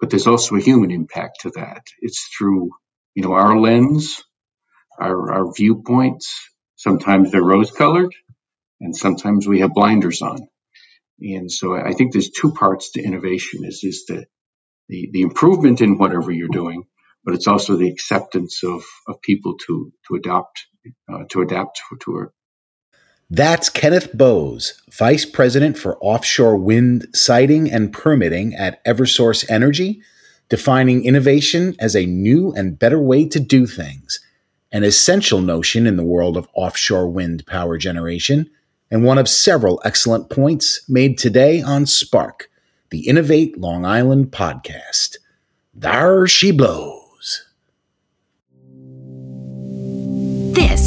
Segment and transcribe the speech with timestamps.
[0.00, 1.86] but there's also a human impact to that.
[2.00, 2.70] It's through,
[3.14, 4.22] you know, our lens,
[5.00, 6.34] our, our viewpoints.
[6.76, 8.14] Sometimes they're rose colored
[8.80, 10.48] and sometimes we have blinders on.
[11.20, 14.26] And so I think there's two parts to innovation is, is the,
[14.88, 16.84] the, the improvement in whatever you're doing,
[17.24, 20.66] but it's also the acceptance of, of people to, to adopt,
[21.12, 22.32] uh, to adapt to, to.
[23.30, 30.00] That's Kenneth Bowes, Vice President for Offshore Wind Siting and Permitting at Eversource Energy,
[30.48, 34.20] defining innovation as a new and better way to do things,
[34.70, 38.48] an essential notion in the world of offshore wind power generation,
[38.92, 42.48] and one of several excellent points made today on Spark,
[42.90, 45.16] the Innovate Long Island podcast.
[45.74, 47.05] There she blows.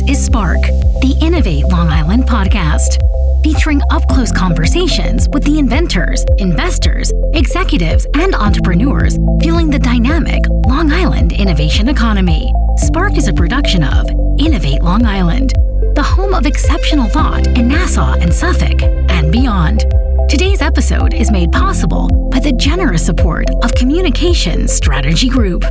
[0.10, 0.60] Is Spark,
[1.02, 2.98] the Innovate Long Island podcast,
[3.44, 10.92] featuring up close conversations with the inventors, investors, executives, and entrepreneurs fueling the dynamic Long
[10.92, 12.52] Island innovation economy.
[12.78, 15.54] Spark is a production of Innovate Long Island,
[15.94, 19.82] the home of exceptional thought in Nassau and Suffolk and beyond.
[20.28, 25.64] Today's episode is made possible by the generous support of Communication Strategy Group.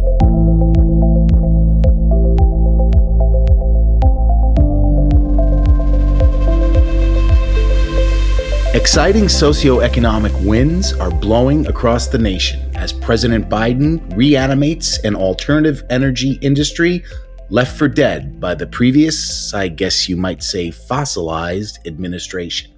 [8.79, 16.39] Exciting socioeconomic winds are blowing across the nation as President Biden reanimates an alternative energy
[16.43, 17.05] industry
[17.51, 22.71] left for dead by the previous, I guess you might say, fossilized administration.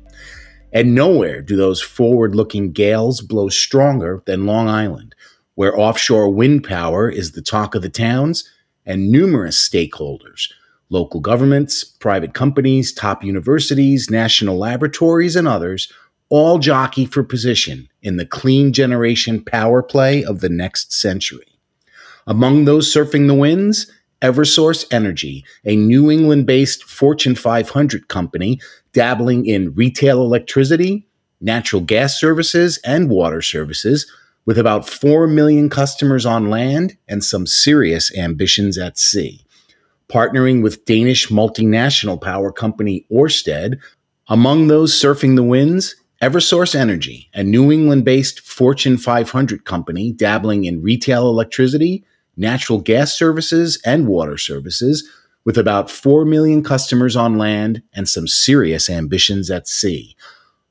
[0.73, 5.15] And nowhere do those forward looking gales blow stronger than Long Island,
[5.55, 8.51] where offshore wind power is the talk of the towns
[8.87, 10.51] and numerous stakeholders
[10.91, 15.93] Local governments, private companies, top universities, national laboratories, and others
[16.31, 21.47] all jockey for position in the clean generation power play of the next century.
[22.27, 23.91] Among those surfing the winds,
[24.23, 28.61] Eversource Energy, a New England based Fortune 500 company
[28.93, 31.07] dabbling in retail electricity,
[31.41, 34.11] natural gas services, and water services,
[34.45, 39.45] with about 4 million customers on land and some serious ambitions at sea
[40.11, 43.79] partnering with Danish multinational power company Ørsted.
[44.29, 50.65] Among those surfing the winds, Eversource Energy, a New England based Fortune 500 company dabbling
[50.65, 52.05] in retail electricity,
[52.37, 55.09] natural gas services, and water services,
[55.45, 60.15] with about 4 million customers on land and some serious ambitions at sea.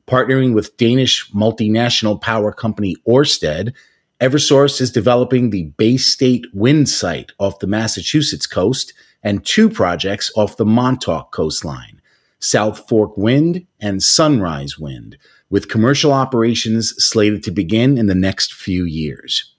[0.08, 3.74] Partnering with Danish multinational power company Ørsted,
[4.22, 10.32] Eversource is developing the Bay State wind site off the Massachusetts coast and two projects
[10.36, 12.02] off the Montauk coastline
[12.40, 15.18] South Fork Wind and Sunrise Wind,
[15.50, 19.54] with commercial operations slated to begin in the next few years.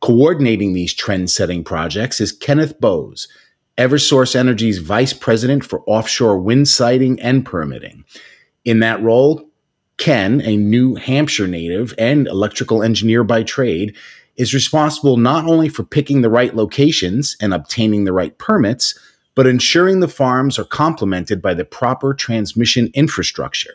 [0.00, 3.28] Coordinating these trend setting projects is Kenneth Bowes,
[3.78, 8.04] Eversource Energy's Vice President for Offshore Wind Siting and Permitting.
[8.64, 9.48] In that role,
[9.96, 13.96] Ken, a New Hampshire native and electrical engineer by trade,
[14.36, 18.98] is responsible not only for picking the right locations and obtaining the right permits,
[19.34, 23.74] but ensuring the farms are complemented by the proper transmission infrastructure,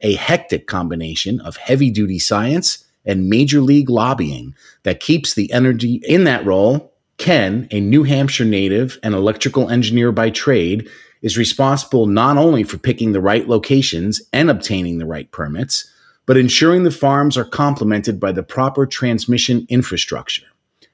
[0.00, 6.00] a hectic combination of heavy duty science and major league lobbying that keeps the energy
[6.04, 6.92] in that role.
[7.16, 10.88] Ken, a New Hampshire native and electrical engineer by trade,
[11.22, 15.90] is responsible not only for picking the right locations and obtaining the right permits,
[16.28, 20.44] but ensuring the farms are complemented by the proper transmission infrastructure.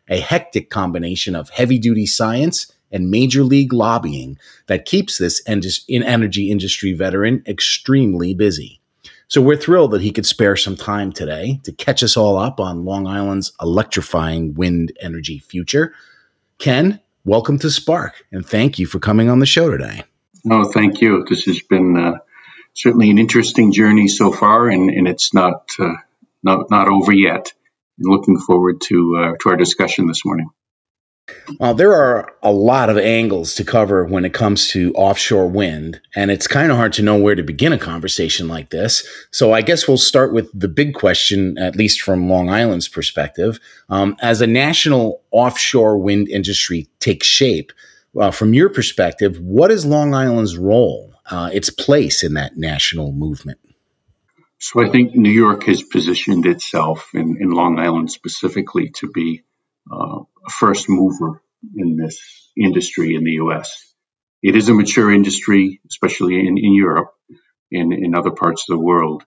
[0.08, 6.50] A hectic combination of heavy duty science and major league lobbying that keeps this energy
[6.52, 8.80] industry veteran extremely busy.
[9.26, 12.60] So we're thrilled that he could spare some time today to catch us all up
[12.60, 15.94] on Long Island's electrifying wind energy future.
[16.58, 20.04] Ken, welcome to Spark, and thank you for coming on the show today.
[20.48, 21.26] Oh, thank you.
[21.28, 22.18] This has been uh,
[22.74, 25.94] certainly an interesting journey so far, and, and it's not uh,
[26.42, 27.52] not not over yet.
[27.98, 30.50] Looking forward to uh, to our discussion this morning.
[31.58, 36.00] Well, there are a lot of angles to cover when it comes to offshore wind,
[36.14, 39.06] and it's kind of hard to know where to begin a conversation like this.
[39.30, 43.58] So, I guess we'll start with the big question, at least from Long Island's perspective.
[43.88, 47.72] Um, as a national offshore wind industry takes shape,
[48.20, 53.12] uh, from your perspective, what is Long Island's role uh, its place in that national
[53.12, 53.58] movement?
[54.58, 59.42] So I think New York has positioned itself in, in Long Island specifically to be
[59.92, 61.42] uh, a first mover
[61.76, 62.18] in this
[62.56, 63.94] industry in the U.S.
[64.42, 67.12] It is a mature industry, especially in, in Europe
[67.72, 69.22] and in other parts of the world.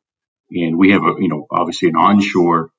[0.50, 2.72] And we have a, you know, obviously an onshore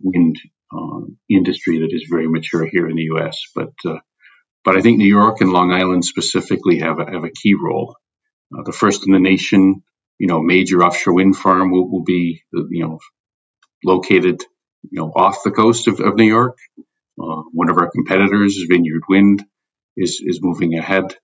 [0.00, 0.38] wind
[0.72, 3.38] um, industry that is very mature here in the U.S.
[3.54, 3.98] But uh,
[4.64, 7.96] but I think New York and Long Island specifically have a, have a key role.
[8.54, 9.82] Uh, the first in the nation,
[10.18, 12.98] you know, major offshore wind farm will, will be you know
[13.84, 14.42] located
[14.90, 16.56] you know off the coast of, of New York.
[17.20, 19.44] Uh, one of our competitors, Vineyard Wind,
[19.96, 21.16] is is moving ahead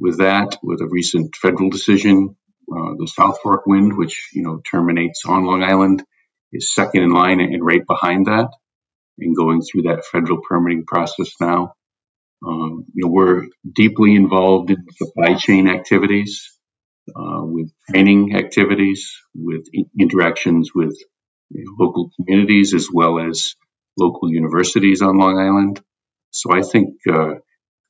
[0.00, 2.36] with that with a recent federal decision.
[2.70, 6.04] Uh, the South Fork Wind, which you know terminates on Long Island,
[6.52, 8.48] is second in line and right behind that
[9.18, 11.74] and going through that federal permitting process now.
[12.46, 16.57] Um, you know, we're deeply involved in supply chain activities,
[17.16, 19.66] uh, with training activities, with
[19.98, 20.96] interactions with
[21.50, 23.54] you know, local communities as well as
[23.98, 25.80] local universities on Long Island.
[26.30, 27.36] So I think uh,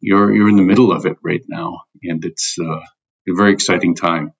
[0.01, 3.95] you're you're in the middle of it right now, and it's uh, a very exciting
[3.97, 4.33] time.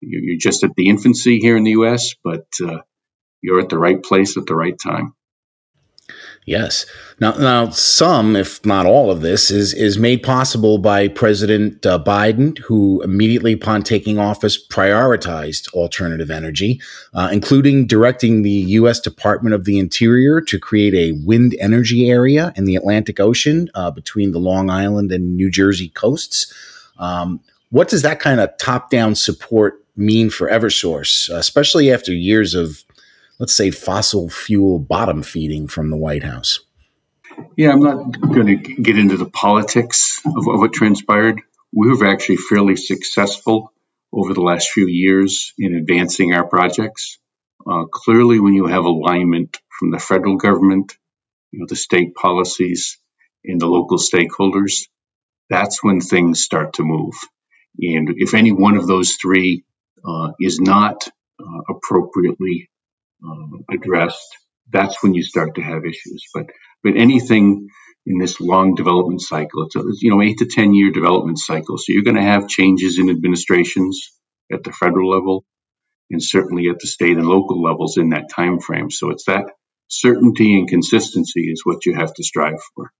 [0.00, 2.78] You're just at the infancy here in the U.S., but uh,
[3.42, 5.14] you're at the right place at the right time.
[6.46, 6.86] Yes.
[7.20, 12.02] Now, now, some, if not all of this, is is made possible by President uh,
[12.02, 16.80] Biden, who immediately upon taking office prioritized alternative energy,
[17.12, 19.00] uh, including directing the U.S.
[19.00, 23.90] Department of the Interior to create a wind energy area in the Atlantic Ocean uh,
[23.90, 26.52] between the Long Island and New Jersey coasts.
[26.98, 32.54] Um, what does that kind of top down support mean for EverSource, especially after years
[32.54, 32.82] of
[33.40, 36.60] let's say, fossil fuel bottom feeding from the White House?
[37.56, 41.40] Yeah, I'm not going to get into the politics of, what transpired.
[41.72, 43.72] We were actually fairly successful
[44.12, 47.18] over the last few years in advancing our projects.
[47.66, 50.96] Uh, clearly, when you have alignment from the federal government,
[51.50, 52.98] you know, the state policies,
[53.44, 54.88] and the local stakeholders,
[55.48, 57.14] that's when things start to move.
[57.78, 59.64] And if any one of those three
[60.06, 61.08] uh, is not
[61.40, 62.69] uh, appropriately
[63.24, 64.36] um, addressed,
[64.72, 66.24] that's when you start to have issues.
[66.34, 66.46] But
[66.84, 67.68] but anything
[68.06, 71.78] in this long development cycle, it's a you know eight to ten year development cycle.
[71.78, 74.12] So you're going to have changes in administrations
[74.52, 75.44] at the federal level,
[76.10, 78.90] and certainly at the state and local levels in that time frame.
[78.90, 79.46] So it's that
[79.88, 82.90] certainty and consistency is what you have to strive for.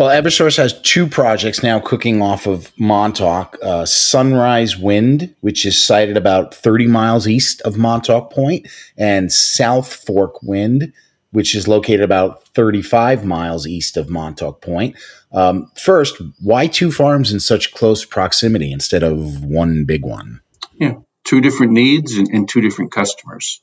[0.00, 5.76] Well, Eversource has two projects now cooking off of Montauk uh, Sunrise Wind, which is
[5.76, 8.66] sited about 30 miles east of Montauk Point,
[8.96, 10.94] and South Fork Wind,
[11.32, 14.96] which is located about 35 miles east of Montauk Point.
[15.32, 20.40] Um, first, why two farms in such close proximity instead of one big one?
[20.76, 20.94] Yeah,
[21.24, 23.60] two different needs and, and two different customers.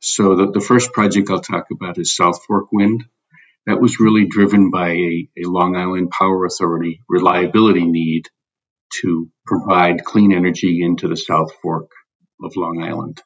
[0.00, 3.06] So, the, the first project I'll talk about is South Fork Wind
[3.66, 8.24] that was really driven by a, a Long Island Power Authority reliability need
[9.02, 11.90] to provide clean energy into the South Fork
[12.42, 13.20] of Long Island.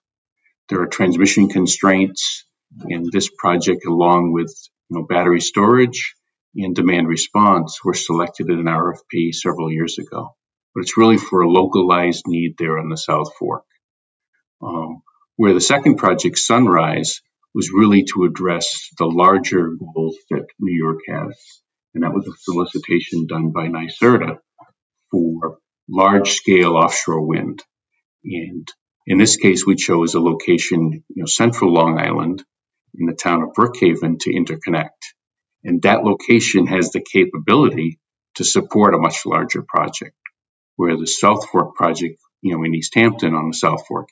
[0.69, 2.45] There are transmission constraints,
[2.83, 4.53] and this project, along with
[4.91, 6.15] you know, battery storage
[6.57, 10.35] and demand response, were selected in an RFP several years ago.
[10.75, 13.65] But it's really for a localized need there on the South Fork.
[14.63, 15.03] Um,
[15.37, 17.21] where the second project, Sunrise,
[17.55, 21.37] was really to address the larger goals that New York has.
[21.95, 24.39] And that was a solicitation done by NYSERDA
[25.11, 25.59] for
[25.89, 27.63] large scale offshore wind.
[28.25, 28.67] And
[29.07, 32.43] in this case, we chose a location, you know, central Long Island
[32.99, 34.89] in the town of Brookhaven to interconnect.
[35.63, 38.01] And that location has the capability
[38.37, 40.17] to support a much larger project,
[40.77, 44.09] where the South Fork project, you know, in East Hampton on the South Fork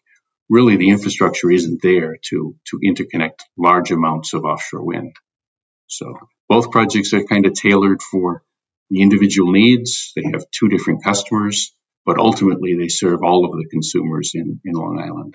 [0.53, 5.15] really the infrastructure isn't there to to interconnect large amounts of offshore wind.
[5.87, 6.15] So
[6.47, 8.43] both projects are kind of tailored for
[8.91, 10.13] the individual needs.
[10.15, 14.75] They have two different customers, but ultimately they serve all of the consumers in, in
[14.75, 15.35] Long Island.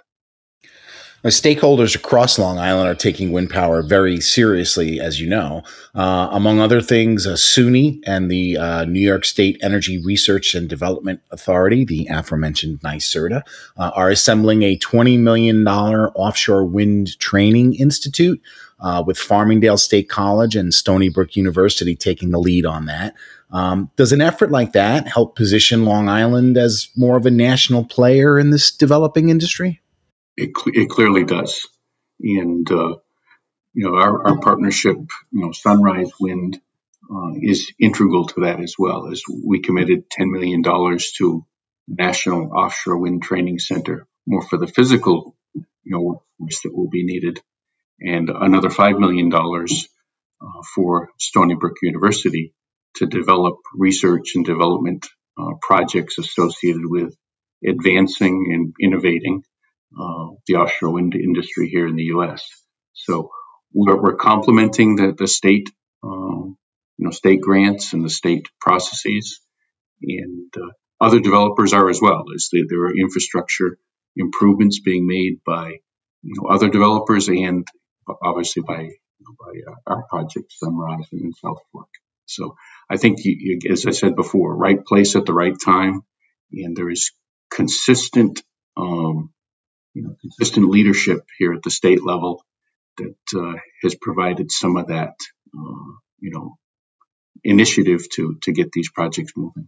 [1.24, 5.64] Now, stakeholders across Long Island are taking wind power very seriously, as you know.
[5.96, 10.70] Uh, among other things, uh, SUNY and the uh, New York State Energy Research and
[10.70, 13.42] Development Authority, the aforementioned NYSERDA,
[13.78, 18.40] uh, are assembling a $20 million offshore wind training institute
[18.80, 23.16] uh, with Farmingdale State College and Stony Brook University taking the lead on that.
[23.50, 27.86] Um, does an effort like that help position Long Island as more of a national
[27.86, 29.82] player in this developing industry?
[30.38, 31.67] It, it clearly does.
[32.22, 32.96] And, uh,
[33.74, 36.60] you know, our, our partnership, you know, Sunrise Wind
[37.12, 39.12] uh, is integral to that as well.
[39.12, 41.46] As we committed $10 million to
[41.88, 47.06] National Offshore Wind Training Center, more for the physical, you know, workforce that will be
[47.06, 47.39] needed,
[48.00, 52.53] and another $5 million uh, for Stony Brook University
[52.96, 55.08] to develop research and development
[55.39, 57.15] uh, projects associated with
[57.65, 59.44] advancing and innovating
[60.00, 62.46] uh, the offshore wind industry here in the U.S.
[62.94, 63.29] So
[63.74, 65.70] we're, we're complementing the, the state,
[66.03, 66.58] um,
[66.98, 69.39] you know, state grants and the state processes,
[70.01, 72.25] and uh, other developers are as well.
[72.36, 73.77] As there are infrastructure
[74.15, 75.77] improvements being made by
[76.24, 77.67] you know other developers and
[78.24, 81.89] obviously by you know, by uh, our project Sunrise and South Fork.
[82.25, 82.56] So
[82.89, 86.01] I think, you, as I said before, right place at the right time,
[86.51, 87.12] and there is
[87.50, 88.41] consistent,
[88.75, 89.32] um,
[89.98, 92.44] you know, consistent leadership here at the state level
[92.98, 95.16] that uh, has provided some of that,
[95.58, 96.58] uh, you know,
[97.44, 99.68] initiative to to get these projects moving.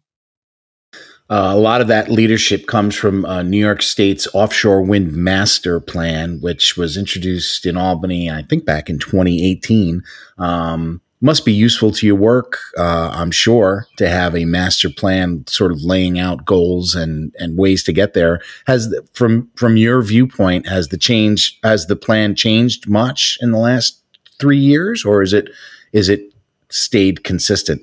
[1.32, 5.80] Uh, a lot of that leadership comes from uh, New York State's offshore wind master
[5.80, 10.04] plan, which was introduced in Albany, I think, back in 2018.
[10.38, 15.46] Um, must be useful to your work, uh, I'm sure, to have a master plan,
[15.48, 18.42] sort of laying out goals and and ways to get there.
[18.68, 23.58] Has from from your viewpoint, has the change has the plan changed much in the
[23.58, 24.02] last
[24.40, 25.50] three years, or is it
[25.92, 26.34] is it
[26.70, 27.82] stayed consistent?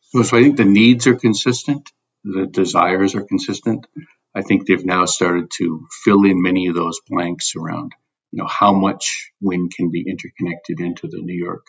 [0.00, 1.90] So, so I think the needs are consistent,
[2.24, 3.86] the desires are consistent.
[4.34, 7.92] I think they've now started to fill in many of those blanks around,
[8.30, 11.66] you know, how much wind can be interconnected into the New York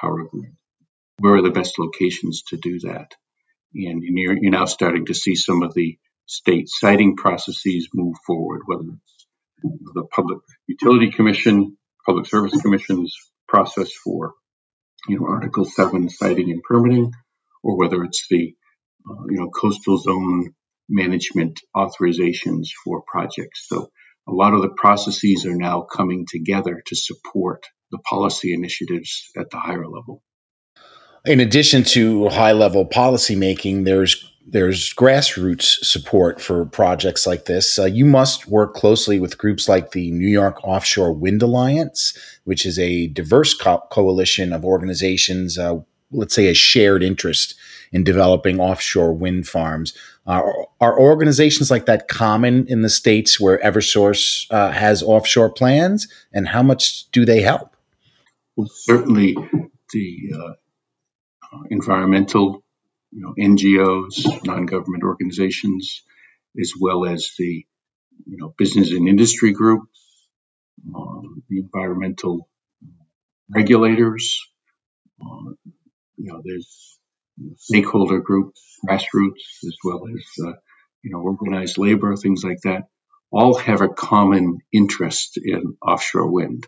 [0.00, 0.56] power grid.
[1.18, 3.14] Where are the best locations to do that?
[3.74, 8.62] And you're, you're now starting to see some of the state siting processes move forward,
[8.66, 9.26] whether it's
[9.94, 13.14] the Public Utility Commission, Public Service Commission's
[13.48, 14.34] process for,
[15.08, 17.12] you know, Article 7 siting and permitting,
[17.62, 18.54] or whether it's the,
[19.08, 20.54] uh, you know, coastal zone
[20.88, 23.66] management authorizations for projects.
[23.68, 23.90] So
[24.28, 29.50] a lot of the processes are now coming together to support the policy initiatives at
[29.50, 30.22] the higher level.
[31.24, 37.78] In addition to high level policy making, there's there's grassroots support for projects like this.
[37.78, 42.66] Uh, you must work closely with groups like the New York Offshore Wind Alliance, which
[42.66, 45.78] is a diverse co- coalition of organizations, uh,
[46.10, 47.54] let's say a shared interest
[47.92, 49.94] in developing offshore wind farms.
[50.26, 50.42] Uh,
[50.80, 56.48] are organizations like that common in the states where Eversource uh, has offshore plans, and
[56.48, 57.71] how much do they help?
[58.56, 59.36] Well, certainly
[59.92, 60.52] the uh,
[61.52, 62.64] uh, environmental,
[63.10, 66.02] you know, NGOs, non-government organizations,
[66.60, 67.66] as well as the,
[68.26, 69.98] you know, business and industry groups,
[70.94, 72.48] uh, the environmental
[73.50, 74.40] regulators.
[75.20, 75.52] Uh,
[76.16, 76.98] you know, there's
[77.56, 80.52] stakeholder groups, grassroots, as well as uh,
[81.02, 82.84] you know, organized labor, things like that.
[83.30, 86.66] All have a common interest in offshore wind,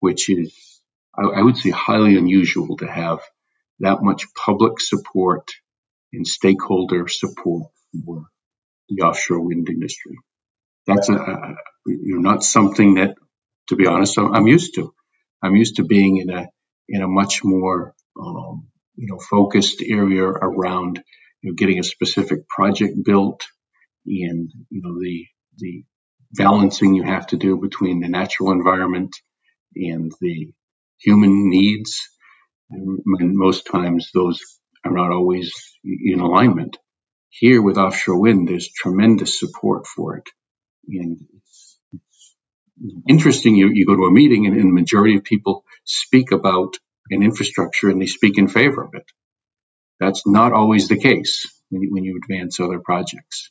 [0.00, 0.73] which is
[1.16, 3.20] I, I would say highly unusual to have
[3.80, 5.50] that much public support
[6.12, 7.70] and stakeholder support
[8.04, 8.24] for
[8.88, 10.16] the offshore wind industry.
[10.86, 11.54] That's a, a
[11.86, 13.16] you know not something that,
[13.68, 14.92] to be honest, I'm, used to.
[15.42, 16.48] I'm used to being in a
[16.88, 21.02] in a much more um, you know focused area around
[21.42, 23.44] you know getting a specific project built
[24.06, 25.26] and you know the
[25.58, 25.84] the
[26.32, 29.16] balancing you have to do between the natural environment
[29.76, 30.52] and the
[30.98, 32.08] human needs.
[32.70, 33.00] And
[33.36, 34.40] most times those
[34.84, 35.52] are not always
[35.84, 36.76] in alignment.
[37.28, 40.28] Here with offshore wind, there's tremendous support for it.
[40.88, 41.78] And it's,
[43.08, 46.76] interesting, you, you go to a meeting and, and the majority of people speak about
[47.10, 49.04] an infrastructure and they speak in favor of it.
[50.00, 53.50] That's not always the case when you, when you advance other projects.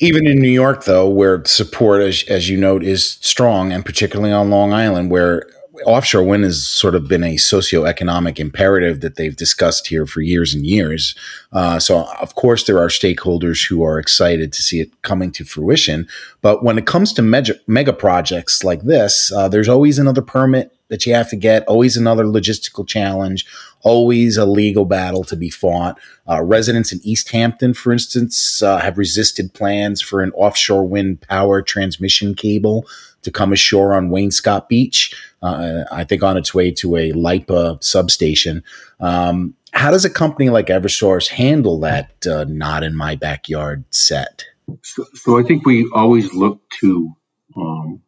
[0.00, 4.32] Even in New York, though, where support, as, as you note, is strong, and particularly
[4.32, 5.48] on Long Island, where
[5.84, 10.54] offshore wind has sort of been a socioeconomic imperative that they've discussed here for years
[10.54, 11.14] and years.
[11.52, 15.44] Uh, so, of course, there are stakeholders who are excited to see it coming to
[15.44, 16.08] fruition.
[16.42, 20.70] But when it comes to mega, mega projects like this, uh, there's always another permit
[20.88, 23.46] that you have to get, always another logistical challenge,
[23.82, 25.98] always a legal battle to be fought.
[26.28, 31.20] Uh, residents in East Hampton, for instance, uh, have resisted plans for an offshore wind
[31.22, 32.86] power transmission cable
[33.22, 35.14] to come ashore on Wainscott Beach.
[35.44, 38.64] Uh, I think on its way to a LIPA substation.
[38.98, 44.44] Um, how does a company like Eversource handle that uh, not in my backyard set?
[44.82, 47.12] So, so I think we always look to
[47.54, 48.00] um,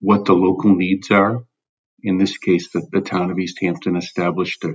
[0.00, 1.44] what the local needs are.
[2.02, 4.74] In this case, the, the town of East Hampton established a,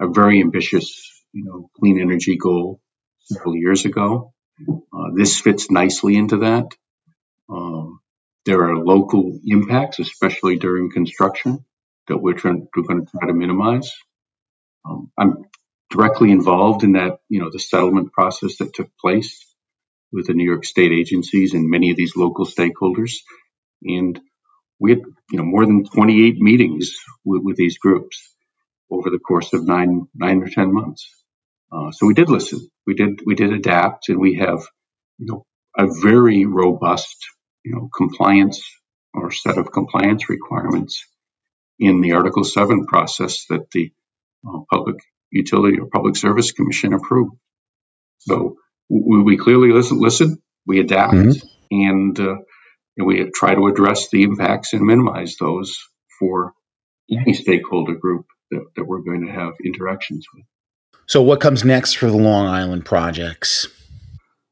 [0.00, 2.80] a very ambitious, you know, clean energy goal
[3.24, 4.32] several years ago.
[4.66, 6.68] Uh, this fits nicely into that.
[7.50, 7.93] Um,
[8.46, 11.64] there are local impacts, especially during construction,
[12.08, 13.92] that we're, trying, we're going to try to minimize.
[14.88, 15.44] Um, I'm
[15.90, 19.44] directly involved in that, you know, the settlement process that took place
[20.12, 23.18] with the New York State agencies and many of these local stakeholders.
[23.82, 24.20] And
[24.78, 28.34] we had you know more than 28 meetings with, with these groups
[28.90, 31.08] over the course of nine nine or ten months.
[31.72, 32.68] Uh, so we did listen.
[32.86, 34.62] We did we did adapt, and we have
[35.18, 35.46] you know
[35.78, 37.16] a very robust
[37.64, 38.62] you know compliance
[39.12, 41.04] or set of compliance requirements
[41.78, 43.92] in the Article Seven process that the
[44.46, 44.96] uh, Public
[45.30, 47.36] Utility or Public Service Commission approved.
[48.20, 48.56] So
[48.88, 50.00] we, we clearly listen.
[50.00, 51.46] Listen, we adapt, mm-hmm.
[51.70, 52.36] and, uh,
[52.96, 55.78] and we try to address the impacts and minimize those
[56.18, 56.52] for
[57.10, 60.44] any stakeholder group that, that we're going to have interactions with.
[61.06, 63.66] So, what comes next for the Long Island projects?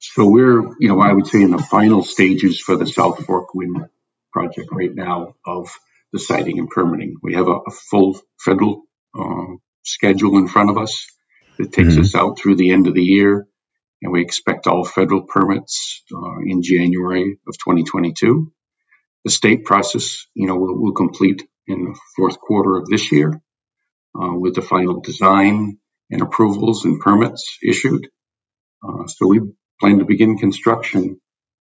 [0.05, 3.55] So, we're, you know, I would say in the final stages for the South Fork
[3.55, 3.87] Wind
[4.33, 5.71] project right now of
[6.13, 7.17] the siting and permitting.
[7.23, 8.83] We have a, a full federal
[9.17, 11.07] uh, schedule in front of us
[11.59, 12.03] that takes mm-hmm.
[12.03, 13.47] us out through the end of the year,
[14.03, 18.53] and we expect all federal permits uh, in January of 2022.
[19.25, 23.41] The state process, you know, will, will complete in the fourth quarter of this year
[24.21, 25.79] uh, with the final design
[26.11, 28.09] and approvals and permits issued.
[28.83, 29.41] Uh, so we
[29.83, 31.21] plan to begin construction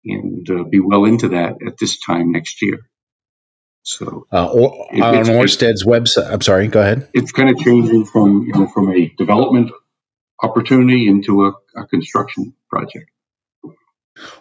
[0.06, 2.80] and uh, be well into that at this time next year.
[3.84, 7.08] So uh, or, it, on Orsted's website, I'm sorry, go ahead.
[7.14, 9.72] It's kind of changing from you know from a development
[10.42, 13.10] opportunity into a, a construction project.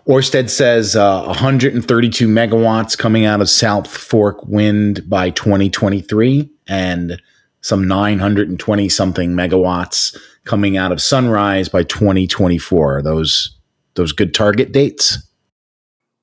[0.09, 7.21] Orsted says uh, 132 megawatts coming out of South Fork Wind by 2023, and
[7.61, 12.97] some 920 something megawatts coming out of Sunrise by 2024.
[12.97, 13.56] Are those
[13.97, 15.19] those good target dates?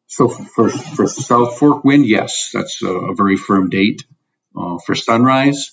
[0.07, 4.03] So for, for South Fork Wind, yes, that's a, a very firm date.
[4.55, 5.71] Uh, for Sunrise,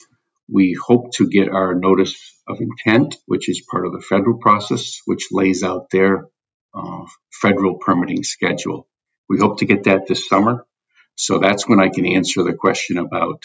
[0.50, 2.16] we hope to get our notice
[2.49, 6.26] of intent, which is part of the federal process, which lays out their
[6.75, 8.88] uh, federal permitting schedule.
[9.28, 10.66] We hope to get that this summer.
[11.14, 13.45] So that's when I can answer the question about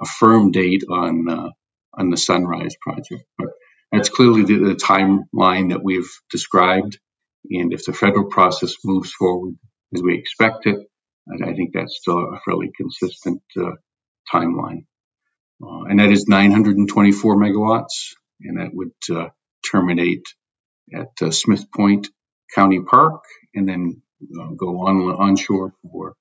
[0.00, 1.50] a firm date on uh,
[1.92, 3.24] on the Sunrise project.
[3.36, 3.48] But
[3.90, 6.98] that's clearly the, the timeline that we've described.
[7.50, 9.54] And if the federal process moves forward
[9.94, 10.78] as we expect it,
[11.30, 13.72] I think that's still a fairly consistent uh,
[14.32, 14.84] timeline.
[15.62, 19.28] Uh, and that is 924 megawatts, and that would uh,
[19.70, 20.26] terminate
[20.94, 22.08] at uh, Smith Point
[22.54, 23.22] County Park
[23.54, 26.14] and then uh, go on onshore for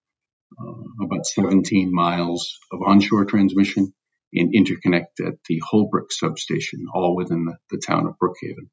[0.59, 3.93] uh, about 17 miles of onshore transmission
[4.33, 8.69] and interconnect at the Holbrook substation, all within the, the town of Brookhaven.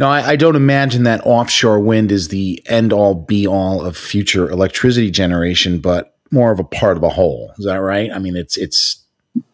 [0.00, 3.98] No, I, I, don't imagine that offshore wind is the end all be all of
[3.98, 7.52] future electricity generation, but more of a part of a whole.
[7.58, 8.10] Is that right?
[8.10, 9.04] I mean, it's it's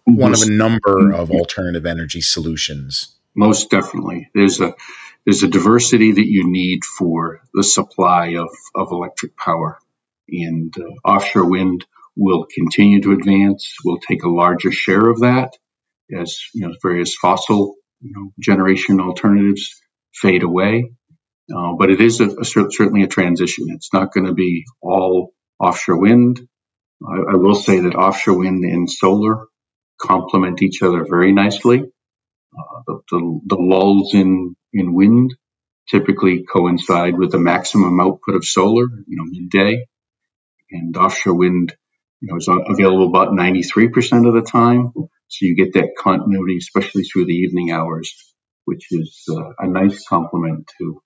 [0.05, 3.17] one of a number of alternative energy solutions.
[3.35, 4.77] Most definitely, there's a
[5.25, 9.81] there's a diversity that you need for the supply of of electric power,
[10.29, 13.75] and uh, offshore wind will continue to advance.
[13.85, 15.57] We'll take a larger share of that
[16.17, 19.81] as you know various fossil you know, generation alternatives
[20.21, 20.91] fade away.
[21.55, 23.67] Uh, but it is a, a, certainly a transition.
[23.71, 26.41] It's not going to be all offshore wind.
[27.07, 29.47] I, I, will say that offshore wind and solar
[30.01, 31.79] complement each other very nicely.
[31.81, 35.35] Uh, the, the, the, lulls in, in wind
[35.89, 39.87] typically coincide with the maximum output of solar, you know, midday.
[40.71, 41.77] And offshore wind
[42.21, 44.93] you know, is available about 93% of the time.
[45.29, 48.15] So you get that continuity, especially through the evening hours,
[48.67, 51.03] which is uh, a nice complement to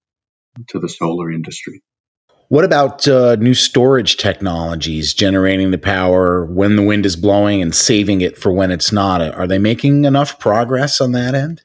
[0.69, 1.83] to the solar industry.
[2.49, 7.73] What about uh, new storage technologies generating the power when the wind is blowing and
[7.73, 9.23] saving it for when it's not?
[9.23, 11.63] Are they making enough progress on that end?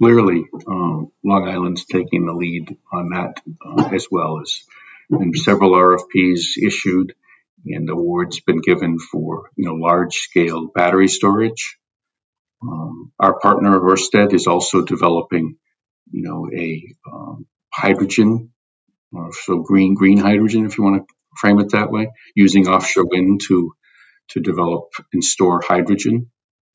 [0.00, 4.62] Clearly, um, Long Island's taking the lead on that uh, as well as
[5.10, 7.14] and several RFPs issued
[7.66, 11.78] and awards been given for you know large scale battery storage.
[12.62, 15.56] Um, our partner Ørsted is also developing
[16.10, 18.52] you know a um, hydrogen,
[19.16, 23.06] uh, so green green hydrogen if you want to frame it that way, using offshore
[23.10, 23.72] wind to
[24.30, 26.30] to develop and store hydrogen,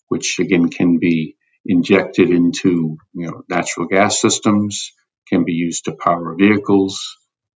[0.10, 4.92] which again can be injected into you know natural gas systems,
[5.30, 7.18] can be used to power vehicles,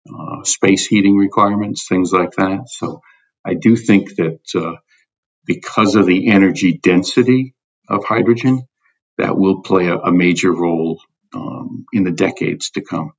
[0.10, 2.64] uh, space heating requirements, things like that.
[2.68, 3.02] So
[3.46, 4.76] I do think that uh,
[5.46, 7.56] because of the energy density
[7.90, 8.68] of hydrogen,
[9.18, 11.02] that will play a, a major role
[11.34, 13.14] um, in the decades to come.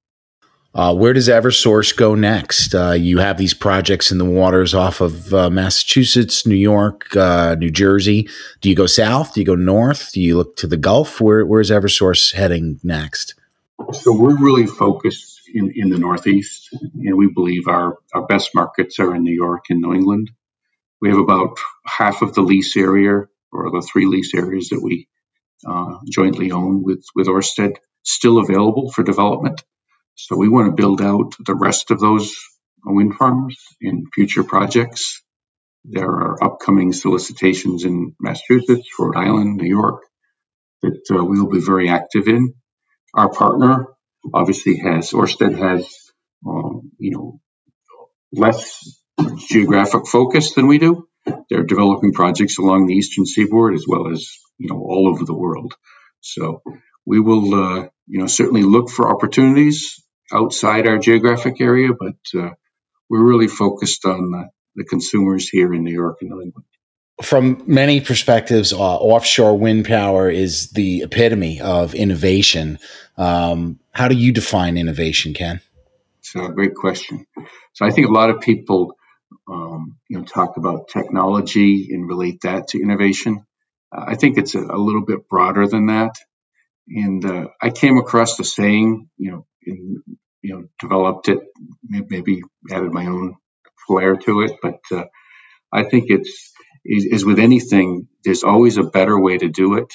[0.74, 2.74] Uh, where does Eversource go next?
[2.74, 7.56] Uh, you have these projects in the waters off of uh, Massachusetts, New York, uh,
[7.58, 8.28] New Jersey.
[8.60, 9.34] Do you go south?
[9.34, 10.12] Do you go north?
[10.12, 11.20] Do you look to the Gulf?
[11.20, 13.34] Where, where's Eversource heading next?
[13.92, 19.00] So we're really focused in, in the Northeast, and we believe our, our best markets
[19.00, 20.30] are in New York and New England.
[21.00, 25.08] we have about half of the lease area or the three lease areas that we
[25.66, 29.62] uh, jointly own with, with Orsted still available for development.
[30.14, 32.36] So we want to build out the rest of those
[32.84, 35.22] wind farms in future projects.
[35.84, 40.02] There are upcoming solicitations in Massachusetts, Rhode Island, New York
[40.82, 42.54] that uh, we will be very active in.
[43.14, 43.86] Our partner
[44.32, 45.88] obviously has, Orsted has,
[46.46, 47.40] um, you know,
[48.32, 48.78] less
[49.48, 51.07] geographic focus than we do.
[51.50, 55.34] They're developing projects along the eastern seaboard as well as you know all over the
[55.36, 55.74] world.
[56.20, 56.62] So
[57.06, 62.50] we will uh, you know certainly look for opportunities outside our geographic area, but uh,
[63.08, 66.66] we're really focused on the, the, consumers here in New York and New England.
[67.22, 72.78] From many perspectives, uh, offshore wind power is the epitome of innovation.
[73.16, 75.60] Um, how do you define innovation, Ken?
[76.20, 77.26] It's a great question.
[77.72, 78.97] So I think a lot of people
[79.48, 83.44] um, you know, talk about technology and relate that to innovation.
[83.90, 86.16] I think it's a, a, little bit broader than that.
[86.88, 90.02] And uh, I came across the saying, you know, in,
[90.42, 91.40] you know, developed it,
[91.82, 93.36] maybe added my own
[93.86, 94.52] flair to it.
[94.62, 95.04] But uh,
[95.72, 96.52] I think it's
[96.84, 99.92] is with anything, there's always a better way to do it.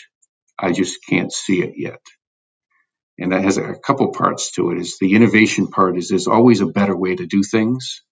[0.59, 1.99] I just can't see it yet.
[3.17, 4.79] And that has a couple parts to it.
[4.79, 8.03] Is the innovation part is there's always a better way to do things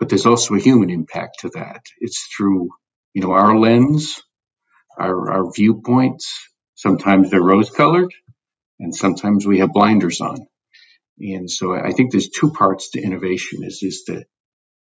[0.00, 1.82] but there's also a human impact to that.
[2.00, 2.70] It's through,
[3.14, 4.22] you know, our lens,
[4.98, 6.32] our, our viewpoints.
[6.74, 8.12] Sometimes they're rose colored
[8.80, 10.46] and sometimes we have blinders on.
[11.18, 14.24] And so I think there's two parts to innovation is, is the,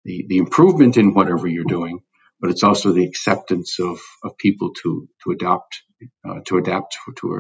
[0.06, 2.02] the, the improvement in whatever you're doing,
[2.40, 5.82] but it's also the acceptance of, of people to, to adopt,
[6.30, 7.34] uh, to adapt to, to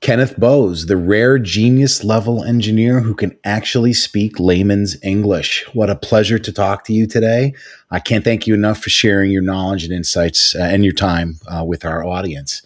[0.00, 5.66] Kenneth Bowes, the rare genius level engineer who can actually speak layman's English.
[5.74, 7.52] What a pleasure to talk to you today.
[7.90, 11.38] I can't thank you enough for sharing your knowledge and insights uh, and your time
[11.46, 12.62] uh, with our audience.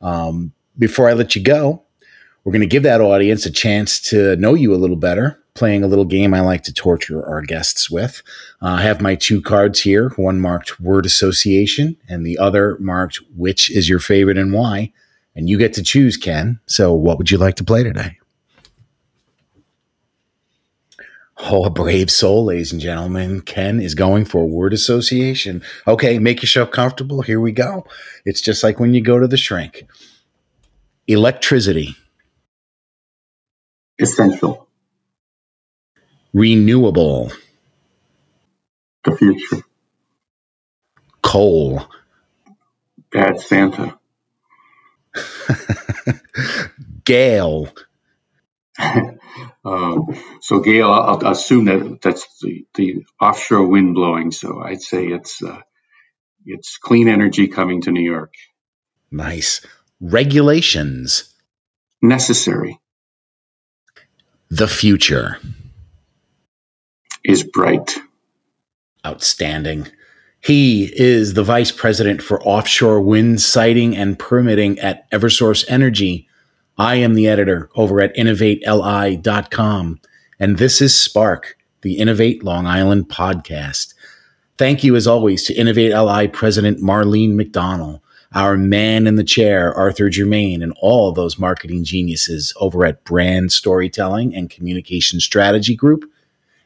[0.00, 1.82] Um, before I let you go,
[2.42, 5.84] we're going to give that audience a chance to know you a little better, playing
[5.84, 8.22] a little game I like to torture our guests with.
[8.62, 13.20] Uh, I have my two cards here one marked word association, and the other marked
[13.36, 14.90] which is your favorite and why
[15.34, 16.60] and you get to choose, Ken.
[16.66, 18.18] So, what would you like to play today?
[21.38, 23.40] Oh, a brave soul, ladies and gentlemen.
[23.40, 25.62] Ken is going for word association.
[25.88, 27.22] Okay, make yourself comfortable.
[27.22, 27.84] Here we go.
[28.24, 29.84] It's just like when you go to the shrink.
[31.08, 31.96] Electricity.
[33.98, 34.68] Essential.
[36.32, 37.32] Renewable.
[39.04, 39.64] The future.
[41.22, 41.82] Coal.
[43.10, 43.98] Bad Santa.
[47.04, 47.68] Gale.
[49.64, 50.06] um,
[50.40, 54.30] so Gale, I'll, I'll, assume that that's the, the offshore wind blowing.
[54.30, 55.60] So I'd say it's uh,
[56.46, 58.34] it's clean energy coming to New York.
[59.10, 59.64] Nice
[60.00, 61.32] regulations.
[62.00, 62.80] Necessary.
[64.50, 65.38] The future
[67.24, 67.96] is bright.
[69.06, 69.88] Outstanding.
[70.42, 76.28] He is the vice president for offshore wind siting and permitting at Eversource Energy.
[76.76, 80.00] I am the editor over at innovateli.com.
[80.40, 83.94] And this is Spark, the Innovate Long Island podcast.
[84.58, 88.00] Thank you, as always, to Innovate LI President Marlene McDonald,
[88.34, 93.52] our man in the chair, Arthur Germain, and all those marketing geniuses over at Brand
[93.52, 96.04] Storytelling and Communication Strategy Group.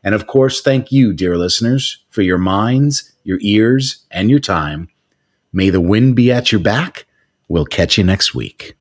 [0.06, 4.88] And of course, thank you, dear listeners, for your minds your ears, and your time.
[5.52, 7.06] May the wind be at your back.
[7.48, 8.76] We'll catch you next week.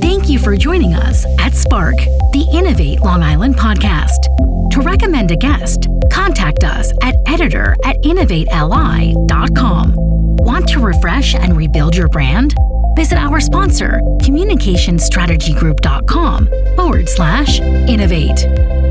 [0.00, 4.26] Thank you for joining us at Spark, the Innovate Long Island podcast.
[4.70, 9.94] To recommend a guest, contact us at editor at innovateli.com.
[9.96, 12.54] Want to refresh and rebuild your brand?
[12.98, 18.87] Visit our sponsor, communicationstrategygroup.com forward slash innovate.